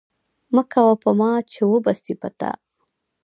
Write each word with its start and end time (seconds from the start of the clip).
مه 0.53 0.63
کوه 0.71 0.93
په 1.03 1.09
ما، 1.19 1.31
چي 1.51 1.61
وبه 1.71 1.93
سي 2.01 2.13
په 2.21 2.29
تا 2.39 2.51